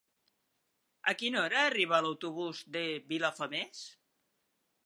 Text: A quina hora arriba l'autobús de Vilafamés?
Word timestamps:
A 1.11 1.13
quina 1.19 1.43
hora 1.43 1.59
arriba 1.65 2.01
l'autobús 2.05 2.65
de 2.79 2.85
Vilafamés? 3.13 3.85